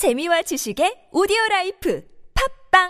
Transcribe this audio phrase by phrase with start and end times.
[0.00, 2.02] 재미와 지식의 오디오 life
[2.72, 2.88] 팟빵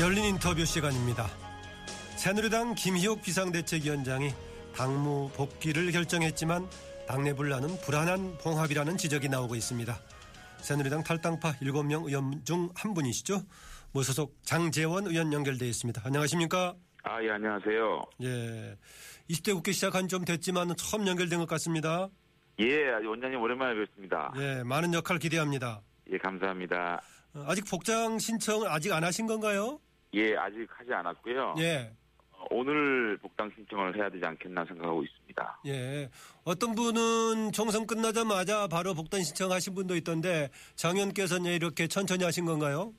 [0.00, 1.30] 열린 인터뷰 시간입니다.
[2.16, 4.34] 새누리당 김희옥 비상대책위원장이
[4.74, 6.68] 당무 복귀를 결정했지만
[7.06, 9.96] 당내 분란은 불안한 봉합이라는 지적이 나오고 있습니다.
[10.60, 13.44] 새누리당 탈당파 7명 의원 중 한 분이시죠.
[13.92, 16.02] 무소속 장제원 의원 연결되어 있습니다.
[16.04, 16.74] 안녕하십니까?
[17.04, 18.02] 아, 예, 안녕하세요.
[18.22, 18.76] 예.
[19.28, 22.08] 20대 국회 시작한 좀 됐지만 처음 연결된 것 같습니다.
[22.60, 24.32] 예, 원장님 오랜만에 뵙습니다.
[24.36, 25.80] 예, 많은 역할 기대합니다.
[26.10, 27.02] 예, 감사합니다.
[27.34, 29.80] 어, 아직 복장 신청 아직 안 하신 건가요?
[30.14, 31.54] 예, 아직 하지 않았고요.
[31.58, 31.92] 예.
[32.32, 35.60] 어, 오늘 복당 신청을 해야 되지 않겠나 생각하고 있습니다.
[35.66, 36.08] 예.
[36.44, 42.92] 어떤 분은 총선 끝나자마자 바로 복단 신청하신 분도 있던데 장 의원께서는 이렇게 천천히 하신 건가요?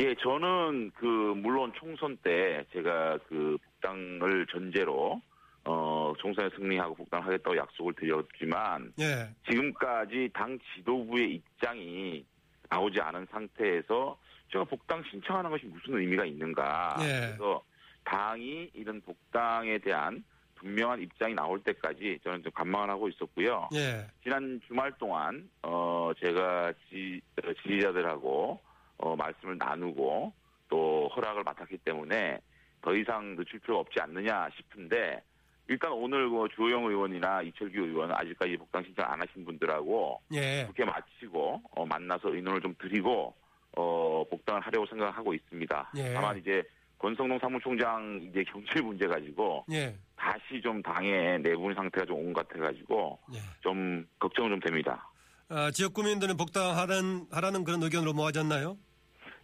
[0.00, 5.20] 예, 저는 그 물론 총선 때 제가 그 복당을 전제로
[5.64, 9.28] 어 총선에 승리하고 복당하겠다고 약속을 드렸지만 예.
[9.48, 12.24] 지금까지 당 지도부의 입장이
[12.68, 14.18] 나오지 않은 상태에서
[14.50, 16.96] 제가 복당 신청하는 것이 무슨 의미가 있는가.
[17.00, 17.26] 예.
[17.26, 17.62] 그래서
[18.04, 20.24] 당이 이런 복당에 대한
[20.56, 23.68] 분명한 입장이 나올 때까지 저는 좀 관망을 하고 있었고요.
[23.74, 24.06] 예.
[24.22, 28.60] 지난 주말 동안 어 제가 지, 어, 지지자들하고
[28.98, 30.32] 어 말씀을 나누고
[30.68, 32.38] 또 허락을 맡았기 때문에
[32.80, 35.22] 더 이상 늦출 필요가 없지 않느냐 싶은데
[35.68, 40.64] 일단 오늘 그 주호영 의원이나 이철규 의원은 아직까지 복당 신청 안 하신 분들하고 예.
[40.66, 43.34] 국회 마치고 어, 만나서 의논을 좀 드리고
[43.76, 45.92] 어, 복당을 하려고 생각하고 있습니다.
[45.96, 46.12] 예.
[46.12, 46.62] 다만 이제
[46.98, 49.94] 권성동 사무총장 이제 경질 문제 가지고 예.
[50.16, 53.38] 다시 좀 당의 내분 상태가 좀 온 것 같아 가지고 예.
[53.60, 55.08] 좀 걱정 좀 됩니다.
[55.54, 58.78] 아, 지역 구민들은 복당하라는 하라는 그런 의견으로 모아졌나요?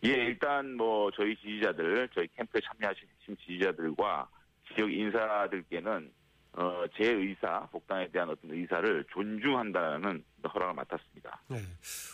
[0.06, 3.06] 예, 일단 뭐 저희 지지자들, 저희 캠프에 참여하신
[3.44, 4.26] 지지자들과
[4.74, 6.10] 지역 인사들께는
[6.54, 11.42] 어, 제 의사, 복당에 대한 어떤 의사를 존중한다는 허락을 맡았습니다.
[11.50, 11.56] 예.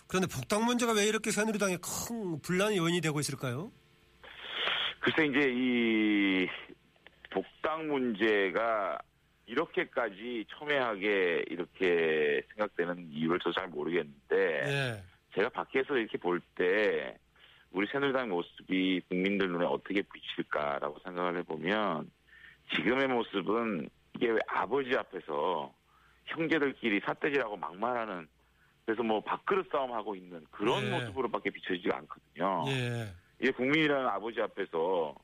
[0.09, 3.71] 그런데 복당 문제가 왜 이렇게 새누리당에 큰 분란의 요인이 되고 있을까요?
[4.99, 6.49] 글쎄 이제 이
[7.31, 8.99] 복당 문제가
[9.47, 15.03] 이렇게까지 첨예하게 이렇게 생각되는 이유를 저도 잘 모르겠는데 예.
[15.35, 17.19] 제가 밖에서 이렇게 볼 때
[17.73, 22.09] 우리 새누리당 모습이 국민들 눈에 어떻게 비칠까라고 생각을 해보면
[22.75, 25.75] 지금의 모습은 이게 왜 아버지 앞에서
[26.27, 28.29] 형제들끼리 삿대질하고 막말하는
[28.87, 30.91] 그래서 뭐 밥그릇 싸움하고 있는 그런 네.
[30.91, 32.65] 모습으로밖에 비춰지지가 않거든요.
[32.69, 33.09] 예.
[33.41, 35.15] 이게 국민이라는 아버지 앞에서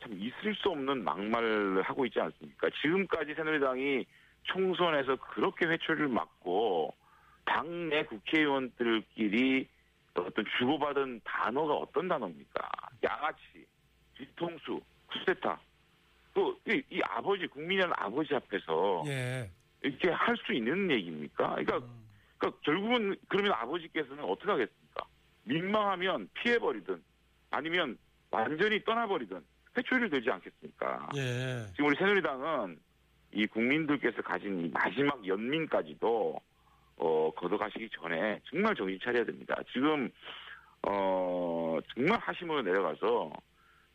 [0.00, 2.68] 참 있을 수 없는 막말을 하고 있지 않습니까?
[2.82, 4.04] 지금까지 새누리당이
[4.44, 6.94] 총선에서 그렇게 회초리를 맞고
[7.44, 9.68] 당내 국회의원들끼리
[10.14, 12.70] 어떤 주고받은 단어가 어떤 단어입니까?
[13.04, 13.66] 양아치,
[14.16, 15.60] 뒤통수, 쿠데타.
[16.34, 19.50] 또이 아버지 국민이라는 아버지 앞에서 예.
[19.82, 21.48] 이렇게 할 수 있는 얘기입니까?
[21.50, 22.06] 그러니까 음.
[22.36, 25.06] 그러니까 결국은 그러면 아버지께서는 어떻게 하겠습니까?
[25.44, 27.02] 민망하면 피해버리든
[27.50, 27.96] 아니면
[28.30, 29.42] 완전히 떠나버리든
[29.76, 31.08] 회초리를 들지 않겠습니까?
[31.16, 31.66] 예.
[31.72, 32.78] 지금 우리 새누리당은
[33.32, 36.40] 이 국민들께서 가진 이 마지막 연민까지도
[36.98, 39.54] 어, 걷어가시기 전에 정말 정신 차려야 됩니다.
[39.72, 40.10] 지금
[40.86, 43.32] 어, 정말 하심으로 내려가서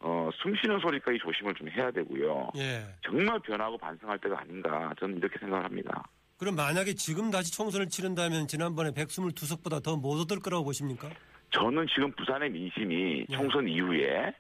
[0.04, 2.52] 어, 숨 쉬는 소리까지 조심을 좀 해야 되고요.
[2.58, 2.84] 예.
[3.04, 6.04] 정말 변하고 반성할 때가 아닌가 저는 이렇게 생각을 합니다.
[6.38, 11.10] 그럼 만약에 지금 다시 총선을 치른다면 지난번에 122석보다 더 못 얻을 거라고 보십니까?
[11.52, 13.36] 저는 지금 부산의 민심이 네.
[13.36, 14.34] 총선 이후에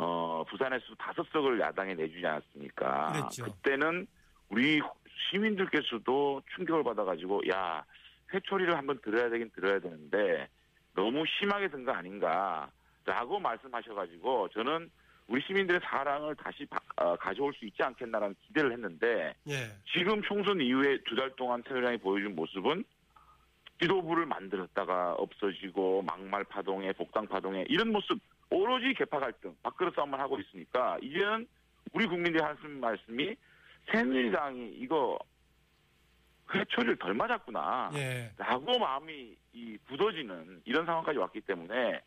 [0.00, 3.12] 어 부산에서 다섯 석을 야당에 내주지 않았습니까?
[3.12, 3.52] 그랬죠.
[3.62, 4.06] 때는
[4.48, 4.80] 우리
[5.30, 7.84] 시민들께서도 충격을 받아가지고 야
[8.32, 10.48] 회초리를 한번 들어야 되긴 들어야 되는데
[10.94, 14.88] 너무 심하게 든 거 아닌가라고 말씀하셔가지고 저는
[15.26, 19.68] 우리 시민들의 사랑을 다시 바- 어, 가져올 수 있지 않겠나라는 기대를 했는데 예.
[19.92, 22.84] 지금 총선 이후에 두 달 동안 새누리당이 보여준 모습은
[23.80, 28.18] 지도부를 만들었다가 없어지고 막말 파동에 복당 파동에 이런 모습
[28.50, 31.46] 오로지 개파 갈등 밥그릇 싸움만 하고 있으니까 이제는
[31.92, 33.36] 우리 국민들이 하는 말씀이
[33.90, 35.18] 새누리당이 이거
[36.54, 38.32] 회초리를 덜 맞았구나 예.
[38.36, 42.00] 라고 마음이 이 굳어지는 이런 상황까지 왔기 때문에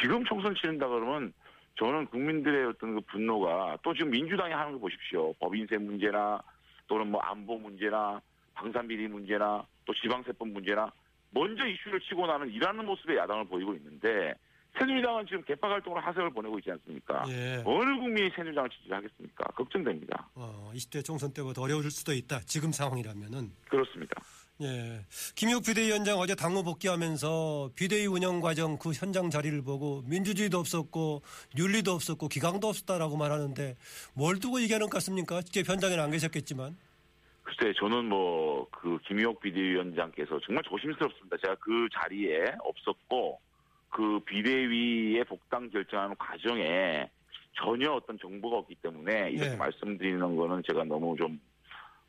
[0.00, 1.32] 지금 총선 치른다 그러면
[1.78, 5.32] 저는 국민들의 어떤 그 분노가 또 지금 민주당이 하는 거 보십시오.
[5.34, 6.42] 법인세 문제나
[6.86, 8.20] 또는 뭐 안보 문제나
[8.54, 10.90] 방산비리 문제나 또 지방세법 문제나
[11.30, 14.34] 먼저 이슈를 치고 나는 일하는 모습의 야당을 보이고 있는데
[14.78, 17.24] 새누리당은 지금 개파 활동을 하세를 보내고 있지 않습니까?
[17.28, 17.62] 예.
[17.64, 19.44] 어느 국민이 새누리당을 지지하겠습니까?
[19.54, 20.28] 걱정됩니다.
[20.34, 22.40] 어, 20대 총선 때보다 어려울 수도 있다.
[22.40, 23.50] 지금 상황이라면은.
[23.68, 24.20] 그렇습니다.
[24.62, 25.04] 예.
[25.34, 31.22] 김효 비대위원장 어제 당무 복귀하면서 비대위 운영 과정 그 현장 자리를 보고 민주주의도 없었고
[31.58, 33.76] 윤리도 없었고 기강도 없었다라고 말하는데
[34.14, 35.42] 뭘 두고 얘기하는 것 같습니까?
[35.42, 36.76] 직접 현장에는 안 계셨겠지만.
[37.42, 41.36] 글쎄, 저는 뭐, 그, 김희옥 비대위원장께서 정말 조심스럽습니다.
[41.38, 43.40] 제가 그 자리에 없었고,
[43.92, 47.08] 그 비대위의 복당 결정하는 과정에
[47.54, 49.56] 전혀 어떤 정보가 없기 때문에 이렇게 네.
[49.56, 51.38] 말씀드리는 거는 제가 너무 좀,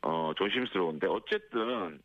[0.00, 2.00] 어, 조심스러운데, 어쨌든,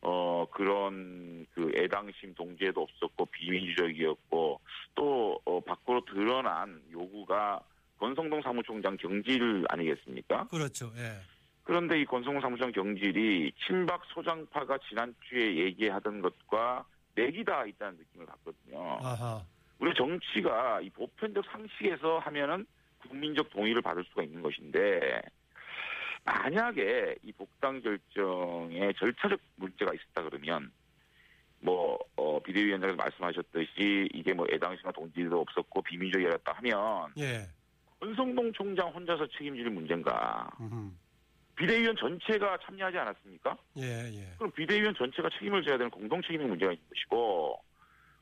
[0.00, 4.60] 어, 그런 그 애당심 동지에도 없었고, 비민주적이었고,
[4.94, 7.60] 또, 어, 밖으로 드러난 요구가
[7.98, 10.48] 권성동 사무총장 경질 아니겠습니까?
[10.48, 10.90] 그렇죠.
[10.96, 11.20] 예.
[11.64, 16.86] 그런데 이 권성동 사무총 경질이 친박 소장파가 지난주에 얘기하던 것과
[17.18, 18.98] 맥이 다 있다는 느낌을 받거든요.
[19.02, 19.42] 아하.
[19.80, 22.66] 우리 정치가 이 보편적 상식에서 하면은
[23.00, 25.22] 국민적 동의를 받을 수가 있는 것인데
[26.24, 30.70] 만약에 이 복당 결정에 절차적 문제가 있었다 그러면
[31.60, 37.48] 뭐 어, 비대위원장께서 말씀하셨듯이 이게 뭐 애당시나 동지도 없었고 비밀적이었다 하면 예.
[38.00, 40.50] 권성동 총장 혼자서 책임질 문제인가?
[40.60, 40.90] 음흠.
[41.58, 43.56] 비대위원 전체가 참여하지 않았습니까?
[43.78, 44.32] 예, 예.
[44.38, 47.60] 그럼 비대위원 전체가 책임을 져야 되는 공동 책임의 문제가 있는 것이고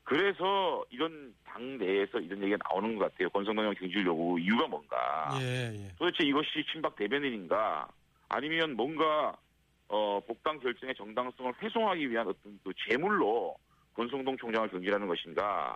[0.03, 3.29] 그래서 이런 당 내에서 이런 얘기가 나오는 것 같아요.
[3.29, 5.37] 권성동 경질 요구 이유가 뭔가?
[5.39, 5.91] 예, 예.
[5.99, 7.87] 도대체 이것이 친박 대변인인가?
[8.29, 9.37] 아니면 뭔가
[9.89, 13.55] 어, 복당 결정의 정당성을 훼손하기 위한 어떤 그 재물로
[13.95, 15.75] 권성동 총장을 경질하는 것인가?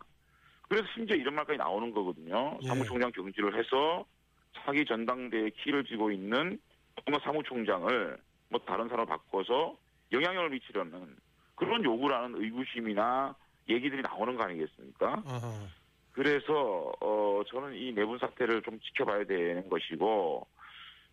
[0.68, 2.58] 그래서 심지어 이런 말까지 나오는 거거든요.
[2.64, 2.68] 예.
[2.68, 4.06] 사무총장 경질을 해서
[4.54, 6.60] 차기 전당대회 키를 쥐고 있는
[7.06, 8.18] 뭔가 사무총장을
[8.50, 9.78] 뭐 다른 사람을 바꿔서
[10.12, 11.16] 영향력을 미치려는
[11.56, 13.36] 그런 요구라는 의구심이나
[13.70, 15.24] 얘기들이 나오는 거 아니겠습니까?
[15.26, 15.68] 어허.
[16.12, 20.46] 그래서 어 저는 이 내분 사태를 좀 지켜봐야 되는 것이고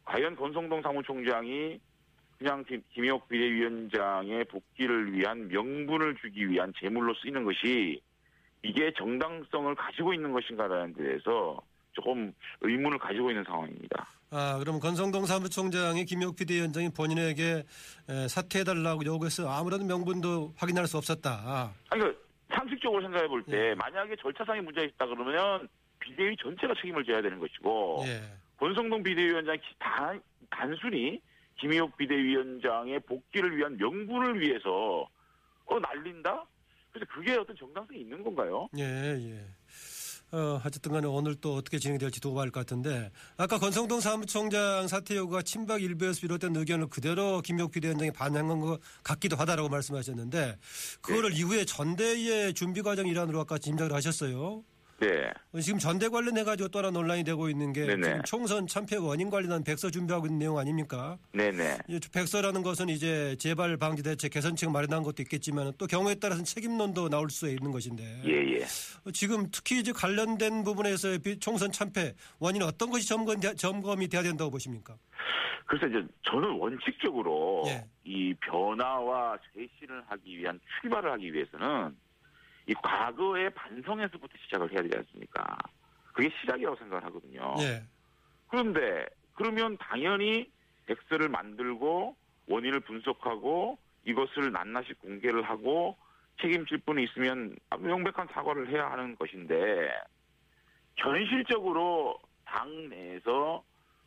[0.05, 1.79] 과연 권성동 사무총장이
[2.39, 8.01] 그냥 김, 김희옥 비대위원장의 복귀를 위한 명분을 주기 위한 제물로 쓰이는 것이
[8.63, 11.61] 이게 정당성을 가지고 있는 것인가라는 데 대해서
[11.93, 14.09] 조금 의문을 가지고 있는 상황입니다.
[14.31, 17.65] 아, 그럼 권성동 사무총장이 김용 비대위원장이 본인에게
[18.09, 21.73] 에, 사퇴해달라고 요구해서 아무런 명분도 확인할 수 없었다.
[21.91, 23.75] 아니, 그 상식적으로 생각해 볼때 예.
[23.75, 25.69] 만약에 절차상의 문제가 있다 그러면
[26.01, 28.21] 비대위 전체가 책임을 져야 되는 것이고 예.
[28.59, 30.21] 권성동 비대위원장이 단,
[30.51, 31.21] 단순히
[31.61, 35.09] 김희옥 비대위원장의 복귀를 위한 명분을 위해서
[35.67, 36.45] 어 날린다?
[36.93, 38.69] 그래서 그게 어떤 정당성이 있는 건가요?
[38.79, 39.45] 예, 예.
[40.31, 44.87] 어, 어쨌든 간에 오늘 또 어떻게 진행될지 두고 봐야 할 것 같은데 아까 권성동 사무총장
[44.89, 50.59] 사퇴 요구가 친박 일부에서 비롯된 의견을 그대로 김용 비대위원장이 반영한 것 같기도 하다라고 말씀하셨는데
[51.01, 51.37] 그거를 네.
[51.39, 54.65] 이후에 전대의 준비 과정 일환으로 아까 짐작을 하셨어요.
[55.01, 55.33] 네.
[55.63, 58.03] 지금 전대 관련해가지고 또 하나 논란이 되고 있는 게 네네.
[58.03, 61.17] 지금 총선 참패 원인 관련한 백서 준비하고 있는 내용 아닙니까?
[61.33, 61.79] 네네.
[61.89, 67.11] 이 백서라는 것은 이제 재발 방지 대책 개선책 마련한 것도 있겠지만 또 경우에 따라서는 책임론도
[67.11, 68.65] 나올 수 있는 것인데 예, 예.
[69.05, 74.23] 어, 지금 특히 이제 관련된 부분에서 비- 총선 참패 원인은 어떤 것이 점검, 점검이 돼야
[74.23, 74.97] 된다고 보십니까?
[75.67, 77.85] 그래서 이제 저는 원칙적으로 예.
[78.05, 81.95] 이 변화와 쇄신을 하기 위한 출발을 하기 위해서는
[82.69, 85.57] 이 과거의 반성에서부터 시작을 해야 되지 않습니까?
[86.13, 87.55] 그게 시작이라고 생각을 하거든요.
[87.61, 87.83] 예.
[88.49, 90.51] 그런데 그러면 당연히
[90.87, 92.15] 백서를 만들고
[92.47, 95.97] 원인을 분석하고 이것을 낱낱이 공개를 하고
[96.41, 99.91] 책임질 분이 있으면 명백한 사과를 해야 하는 것인데
[100.97, 103.63] 현실적으로 당 내에서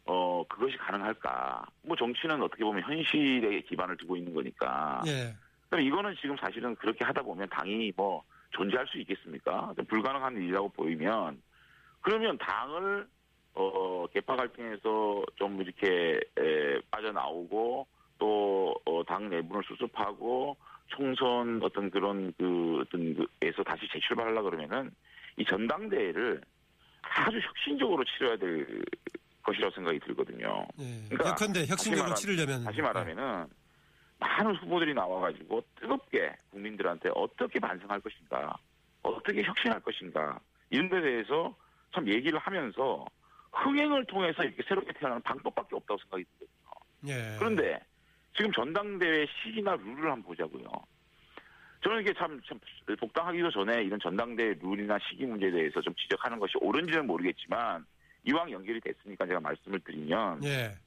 [0.06, 1.66] 어 그것이 가능할까?
[1.84, 5.02] 뭐 정치는 어떻게 보면 현실에 기반을 두고 있는 거니까.
[5.08, 5.36] 예.
[5.70, 9.74] 그럼 이거는 지금 사실은 그렇게 하다 보면 당이 뭐 존재할 수 있겠습니까?
[9.88, 11.42] 불가능한 일이라고 보이면
[12.02, 13.08] 그러면 당을
[13.54, 20.56] 어 개파 갈등에서 좀 이렇게 에, 빠져나오고 또당 내분을 수습하고
[20.88, 24.92] 총선 어떤 그런 그 어떤 그에서 다시 재출발하려 그러면은
[25.38, 26.42] 이 전당대회를
[27.02, 28.84] 아주 혁신적으로 치러야 될
[29.44, 30.68] 것이라고 생각이 들거든요.
[30.80, 31.08] 예.
[31.10, 31.36] 그러니까
[31.68, 33.48] 혁신적으로 다시 치르려면 다시 말하면은
[34.22, 38.56] 많은 후보들이 나와가지고 뜨겁게 국민들한테 어떻게 반성할 것인가,
[39.02, 41.56] 어떻게 혁신할 것인가 이런 데 대해서
[41.94, 43.06] 참 얘기를 하면서
[43.52, 46.60] 흥행을 통해서 이렇게 새롭게 태어나는 방법밖에 없다고 생각이 들거든요.
[47.08, 47.36] 예.
[47.40, 47.80] 그런데
[48.38, 50.68] 지금 전당대회 시기나 룰을 한번 보자고요.
[51.84, 52.60] 저는 이게 참, 참
[53.00, 57.84] 복당하기도 전에 이런 전당대회 룰이나 시기 문제에 대해서 좀 지적하는 것이 옳은지는 모르겠지만
[58.24, 60.78] 이왕 연결이 됐으니까 제가 말씀을 드리면 예.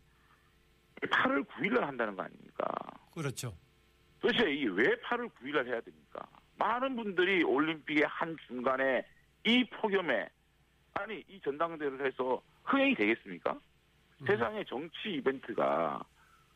[1.03, 2.64] 8월 9일날 한다는 거 아닙니까?
[3.15, 3.57] 그렇죠.
[4.21, 6.27] 도대체 이게 왜 8월 9일날 해야 됩니까?
[6.57, 9.05] 많은 분들이 올림픽의 한 중간에
[9.45, 10.29] 이 폭염에
[10.95, 13.53] 아니 이 전당대회를 해서 흥행이 되겠습니까?
[13.53, 14.27] 음.
[14.27, 16.03] 세상에 정치 이벤트가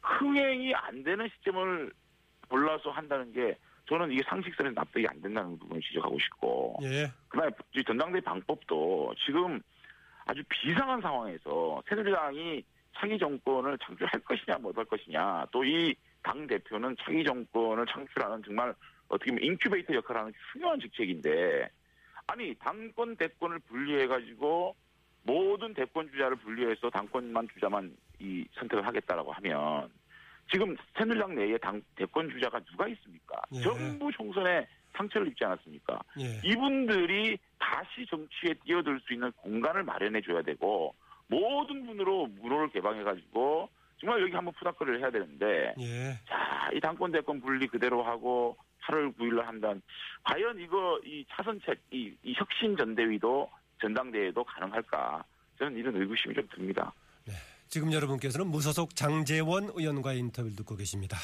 [0.00, 1.92] 흥행이 안 되는 시점을
[2.48, 3.56] 골라서 한다는 게
[3.88, 7.10] 저는 이게 상식선에 납득이 안 된다는 부분을 지적하고 싶고 예.
[7.28, 9.60] 그다음에 이 전당대회 방법도 지금
[10.24, 12.62] 아주 비상한 상황에서 새누리당이
[12.96, 15.94] 차기 정권을 창출할 것이냐 못할 것이냐 또 이
[16.28, 18.74] 당 대표는 차기 정권을 창출하는 정말
[19.08, 21.70] 어떻게 보면 인큐베이터 역할을 하는 중요한 직책인데
[22.26, 24.76] 아니 당권 대권을 분리해 가지고
[25.22, 29.90] 모든 대권 주자를 분리해서 당권만 주자만 이 선택을 하겠다라고 하면
[30.52, 33.40] 지금 새누리당 내에 당 대권 주자가 누가 있습니까?
[33.52, 33.60] 예.
[33.62, 35.98] 전부 총선에 상처를 입지 않았습니까?
[36.20, 36.40] 예.
[36.44, 40.94] 이분들이 다시 정치에 뛰어들 수 있는 공간을 마련해 줘야 되고
[41.26, 43.70] 모든 분으로 문호를 개방해 가지고
[44.00, 46.18] 정말 여기 한번 푸닥거리를 해야 되는데 예.
[46.28, 49.82] 자, 이 당권 대권 분리 그대로 하고 8월 9일날 한다는
[50.24, 53.50] 과연 이거 이 차선책 이, 이 혁신 전대위도
[53.80, 55.24] 전당대회도 가능할까?
[55.58, 56.92] 저는 이런 의구심이 좀 듭니다.
[57.68, 61.18] 지금 여러분께서는 무소속 장재원 의원과의 인터뷰를 듣고 계십니다.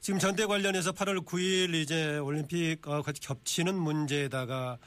[0.00, 4.78] 지금 전대 관련해서 8월 9일 이제 올림픽 어, 같이 겹치는 문제에다가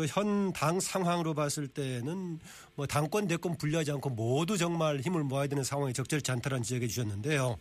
[0.00, 2.38] 또 현 당 상황으로 봤을 때는
[2.74, 7.58] 뭐 당권 대권 분리하지 않고 모두 정말 힘을 모아야 되는 상황이 적절치 않다는 지적해 주셨는데요.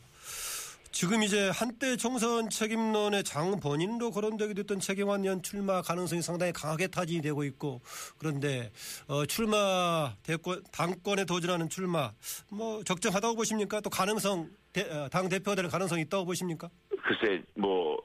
[0.91, 6.87] 지금 이제 한때 총선 책임론의 장 본인으로 거론되기도 했던 최경환 의원 출마 가능성이 상당히 강하게
[6.87, 7.81] 타진이 되고 있고
[8.17, 8.71] 그런데
[9.07, 12.11] 어, 출마 대권 당권에 도전하는 출마
[12.49, 13.81] 뭐 적정하다고 보십니까?
[13.81, 16.69] 또 가능성 대- 어, 당 대표가 될 가능성이 있다고 보십니까?
[17.03, 17.97] 글쎄 뭐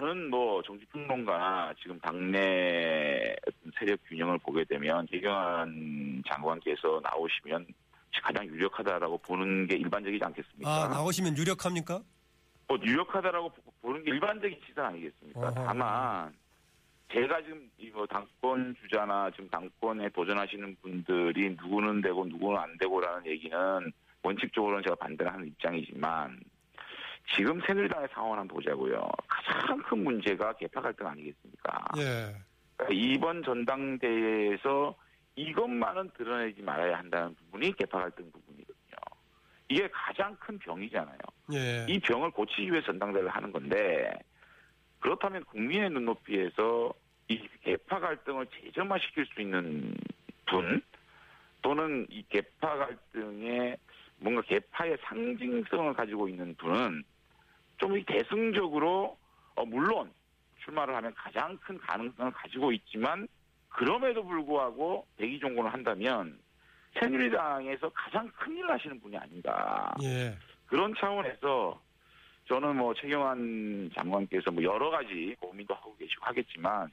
[0.00, 3.34] 어, 많은 뭐 정치 평론가나 지금 당내
[3.78, 7.66] 세력 균형을 보게 되면 최경환 장관께서 나오시면
[8.22, 10.68] 가장 유력하다라고 보는 게 일반적이지 않겠습니까?
[10.70, 12.00] 아 나오시면 유력합니까?
[12.68, 15.40] 뭐 유력하다라고 보- 보는 게 일반적인 시선 아니겠습니까?
[15.40, 15.54] 어허.
[15.54, 16.32] 다만
[17.12, 23.92] 제가 지금 이거 당권 주자나 지금 당권에 도전하시는 분들이 누구는 되고 누구는 안 되고라는 얘기는
[24.22, 26.38] 원칙적으로는 제가 반대를 하는 입장이지만
[27.36, 29.08] 지금 새누리당의 상황을 한번 보자고요.
[29.28, 31.84] 가장 큰 문제가 개파 갈등 아니겠습니까?
[31.98, 32.34] 예.
[32.76, 34.96] 그러니까 이번 전당대회에서
[35.36, 38.96] 이것만은 드러내지 말아야 한다는 부분이 개파 갈등 부분이거든요.
[39.68, 41.18] 이게 가장 큰 병이잖아요.
[41.54, 41.86] 예.
[41.88, 44.10] 이 병을 고치기 위해 전당대회를 하는 건데
[44.98, 46.92] 그렇다면 국민의 눈높이에서
[47.28, 49.94] 이 개파 갈등을 재점화시킬 수 있는
[50.46, 50.82] 분
[51.62, 53.76] 또는 이 개파 갈등에
[54.20, 57.02] 뭔가 개파의 상징성을 가지고 있는 분은
[57.80, 59.16] 좀 이 대승적으로
[59.56, 60.10] 어, 물론
[60.62, 63.26] 출마를 하면 가장 큰 가능성을 가지고 있지만
[63.68, 66.38] 그럼에도 불구하고 대기 종군을 한다면
[66.98, 69.94] 새누리당에서 가장 큰일 나시는 분이 아닌가.
[70.02, 70.36] 예.
[70.66, 71.80] 그런 차원에서
[72.48, 76.90] 저는 뭐 최경환 장관께서 뭐 여러 가지 고민도 하고 계시고 하겠지만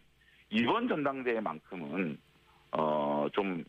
[0.50, 2.18] 이번 전당대회만큼은
[2.72, 3.66] 어좀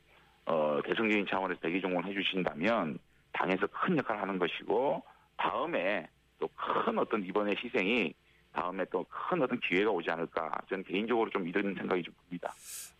[0.46, 2.98] 어, 대승적인 차원에서 대기종을 해주신다면
[3.32, 5.02] 당에서 큰 역할을 하는 것이고
[5.36, 6.08] 다음에
[6.40, 8.12] 또 큰 어떤 이번의 희생이
[8.52, 12.52] 다음에 또 큰 어떤 기회가 오지 않을까 저는 개인적으로 좀 이런 생각이 좀 듭니다.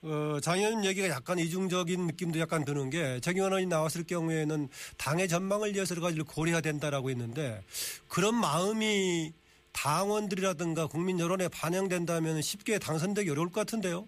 [0.03, 4.69] 어, 장 의원님 얘기가 약간 이중적인 느낌도 약간 드는 게 최경환 의원이 나왔을 경우에는
[4.99, 7.63] 당의 전망을 위해서 여러 가지를 고려해야 된다라고 했는데
[8.09, 9.33] 그런 마음이
[9.73, 14.07] 당원들이라든가 국민 여론에 반영된다면 쉽게 당선되기 어려울 것 같은데요.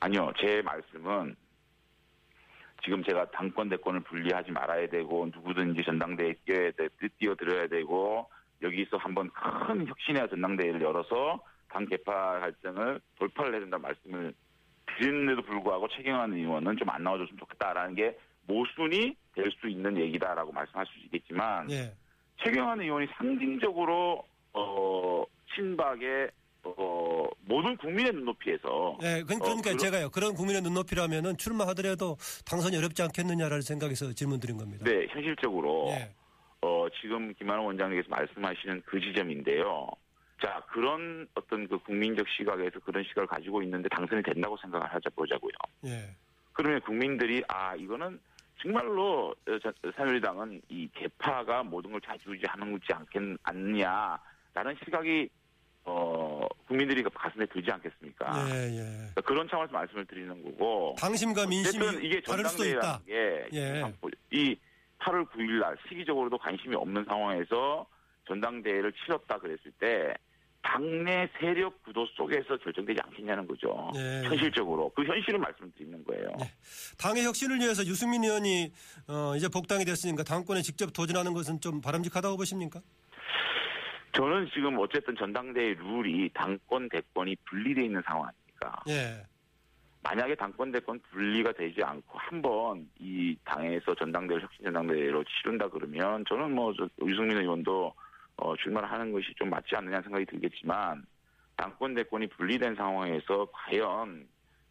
[0.00, 1.34] 아니요, 제 말씀은
[2.82, 8.28] 지금 제가 당권 대권을 분리하지 말아야 되고 누구든지 전당대회에 뛰어야 돼, 뛰어들어야 되고
[8.62, 14.34] 여기서 한번 큰 혁신의 전당대회를 열어서 당 개파 갈등을 돌파를 해야 된다는 말씀을
[14.98, 20.84] 드리는데도 불구하고 최경환 의원은 좀 안 나와줬으면 좋겠다라는 게 모순이 될 수 있는 얘기다라고 말씀할
[20.86, 21.92] 수 있겠지만 예.
[22.42, 26.30] 최경환 의원이 상징적으로 어 친박의
[26.62, 30.10] 어 모든 국민의 눈높이에서 예, 그- 그러니까 그러- 제가요.
[30.10, 34.84] 그런 국민의 눈높이라면은 출마하더라도 당선이 어렵지 않겠느냐라는 생각에서 질문 드린 겁니다.
[34.84, 36.12] 네 현실적으로 예.
[36.62, 39.88] 어, 지금 김한호 원장님께서 말씀하시는 그 지점인데요.
[40.42, 45.52] 자, 그런 어떤 그 국민적 시각에서 그런 시각을 가지고 있는데 당선이 된다고 생각을 하자 보자고요.
[45.86, 46.14] 예.
[46.52, 48.20] 그러면 국민들이 아, 이거는
[48.62, 55.28] 정말로 어, 저- 새누리당은 이 개파가 모든 걸 좌지우지하는 거지 않겠, 않느냐라는 시각이
[55.84, 58.48] 어, 국민들이 가슴에 들지 않겠습니까?
[58.50, 58.82] 예, 예.
[58.82, 60.94] 그러니까 그런 차원에서 말씀을 드리는 거고.
[60.98, 63.00] 당심과 민심이 이게 다를 수도 있다.
[63.06, 63.92] 게 예.
[64.30, 64.56] 이
[65.00, 67.86] 8월 9일 날 시기적으로도 관심이 없는 상황에서
[68.28, 70.14] 전당대회를 치렀다 그랬을 때
[70.62, 73.90] 당내 세력 구도 속에서 결정되지 않겠냐는 거죠.
[73.96, 74.22] 예.
[74.24, 76.28] 현실적으로 그 현실을 말씀드리는 거예요.
[76.40, 76.52] 예.
[76.98, 78.70] 당의 혁신을 위해서 유승민 의원이
[79.08, 82.80] 어, 이제 복당이 됐으니까 당권에 직접 도전하는 것은 좀 바람직하다고 보십니까?
[84.12, 88.82] 저는 지금 어쨌든 전당대회 룰이 당권 대권이 분리되어 있는 상황 아닙니까?
[88.88, 89.22] 예.
[90.02, 96.54] 만약에 당권 대권 분리가 되지 않고 한번 이 당에서 전당대회 혁신 전당대회로 치른다 그러면 저는
[96.54, 97.92] 뭐저 유승민 의원도
[98.36, 101.04] 어, 출마를 하는 것이 좀 맞지 않느냐 생각이 들겠지만
[101.56, 104.26] 당권 대권이 분리된 상황에서 과연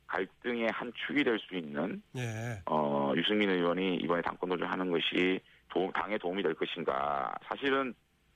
[0.08, 2.60] 갈등의 한 축이 될 수 있는 예.
[2.66, 7.94] 어, 유승민 의원이 이번에 당권 도전하는 것이 도- 당에 도움이 될 것인가 사실은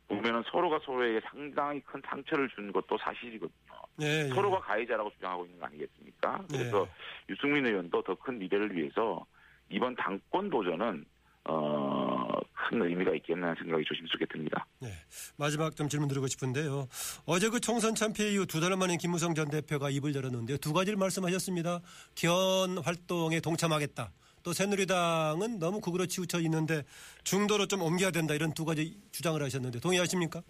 [0.07, 3.74] 보면은 서로가 서로에게 상당히 큰 상처를 준 것도 사실이거든요.
[4.01, 4.29] 예, 예.
[4.29, 6.43] 서로가 가해자라고 주장하고 있는 거 아니겠습니까?
[6.53, 6.57] 예.
[6.57, 6.88] 그래서
[7.29, 9.25] 유승민 의원도 더 큰 미래를 위해서
[9.69, 11.05] 이번 당권 도전은
[11.45, 14.65] 어, 큰 의미가 있겠다는 생각이 조심스럽게 듭니다.
[14.79, 14.89] 네.
[15.38, 16.88] 마지막 좀 질문 드리고 싶은데요.
[17.25, 20.57] 어제 그 총선 참패 이후 두 달 만에 김무성 전 대표가 입을 열었는데요.
[20.57, 21.81] 두 가지를 말씀하셨습니다.
[22.15, 24.12] 기원 활동에 동참하겠다.
[24.44, 26.84] 또 새누리당은 너무 극으로 치우쳐 있는데
[27.24, 28.34] 중도로 좀 옮겨야 된다.
[28.34, 30.42] 이런 두 가지 주장을 하셨는데 동의하십니까?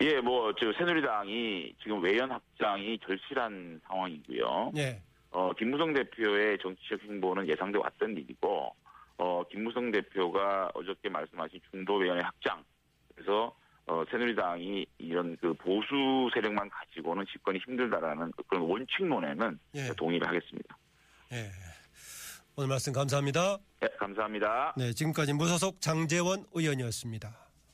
[0.00, 4.72] 예, 뭐, 저, 새누리당이 지금 외연 확장이 절실한 상황이고요.
[4.76, 5.00] 예.
[5.30, 8.74] 어, 김무성 대표의 정치적 행보는 예상돼 왔던 일이고,
[9.18, 12.64] 어, 김무성 대표가 어저께 말씀하신 중도 외연의 확장.
[13.14, 13.54] 그래서,
[13.86, 19.92] 어, 새누리당이 이런 그 보수 세력만 가지고는 집권이 힘들다라는 그런 원칙론에는 예.
[19.96, 20.76] 동의를 하겠습니다.
[21.32, 21.50] 예.
[22.54, 23.58] 오늘 말씀 감사합니다.
[23.80, 24.74] 네, 감사합니다.
[24.76, 27.41] 네, 지금까지 무소속 장재원 의원이었습니다.